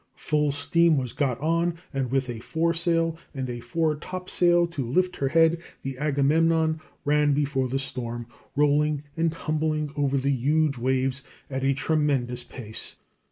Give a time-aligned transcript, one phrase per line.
[0.17, 5.17] Full steam was got on, and with a foresail and a fore topsail to lift
[5.17, 8.25] her head the Agamemnon ran before the storm,
[8.55, 12.95] rolling and tumbling over the huge waves at a tremendous pace.